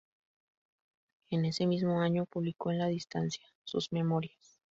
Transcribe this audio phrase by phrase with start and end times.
[1.29, 4.57] En ese mismo año publicó "En la distancia", sus memorias.